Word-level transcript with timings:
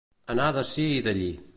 Anar 0.35 0.47
d'ací 0.55 0.87
i 0.97 1.05
d'allí. 1.09 1.31